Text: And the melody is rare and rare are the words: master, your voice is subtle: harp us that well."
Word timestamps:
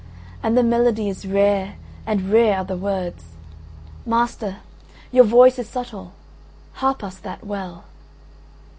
And 0.41 0.57
the 0.57 0.63
melody 0.63 1.09
is 1.09 1.27
rare 1.27 1.75
and 2.07 2.31
rare 2.33 2.57
are 2.57 2.65
the 2.65 2.75
words: 2.75 3.23
master, 4.03 4.57
your 5.11 5.25
voice 5.25 5.59
is 5.59 5.69
subtle: 5.69 6.13
harp 6.73 7.03
us 7.03 7.19
that 7.19 7.45
well." 7.45 7.83